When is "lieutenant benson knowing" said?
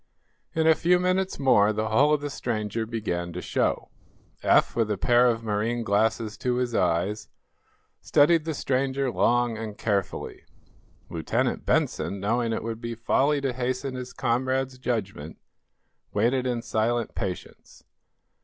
11.11-12.51